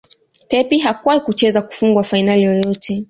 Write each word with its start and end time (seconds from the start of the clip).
Pep 0.49 0.69
hakuwahi 0.83 1.19
kucheza 1.21 1.61
kufungwa 1.61 2.03
fainali 2.03 2.43
yoyote 2.43 2.99